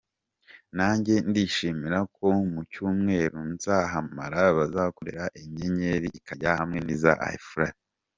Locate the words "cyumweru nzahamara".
2.71-4.41